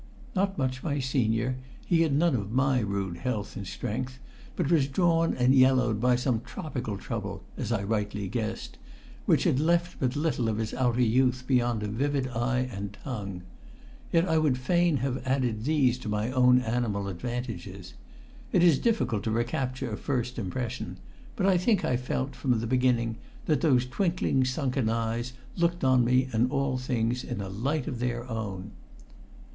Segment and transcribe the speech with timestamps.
[0.35, 4.17] Not much my senior, he had none of my rude health and strength,
[4.55, 8.79] but was drawn and yellowed by some tropical trouble (as I rightly guessed)
[9.27, 13.43] which had left but little of his outer youth beyond a vivid eye and tongue.
[14.11, 17.93] Yet I would fain have added these to my own animal advantages.
[18.51, 20.97] It is difficult to recapture a first impression;
[21.35, 26.03] but I think I felt, from the beginning, that those twinkling, sunken eyes looked on
[26.03, 28.71] me and all things in a light of their own.